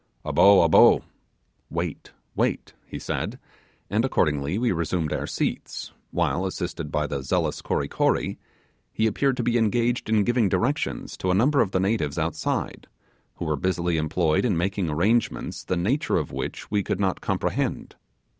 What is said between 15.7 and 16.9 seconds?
nature of which we